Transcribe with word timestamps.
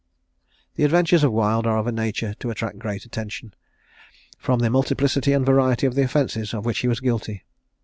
The 0.77 0.83
adventures 0.83 1.23
of 1.23 1.31
Wild 1.31 1.67
are 1.67 1.77
of 1.77 1.85
a 1.85 1.91
nature 1.91 2.33
to 2.39 2.49
attract 2.49 2.79
great 2.79 3.05
attention, 3.05 3.53
from 4.39 4.57
the 4.57 4.71
multiplicity 4.71 5.31
and 5.31 5.45
variety 5.45 5.85
of 5.85 5.93
the 5.93 6.01
offences 6.01 6.55
of 6.55 6.65
which 6.65 6.79
he 6.79 6.87
was 6.87 6.99
guilty. 6.99 7.43